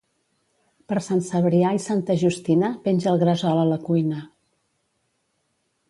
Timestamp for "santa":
1.85-2.17